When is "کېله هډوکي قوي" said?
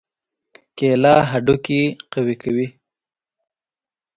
0.77-2.35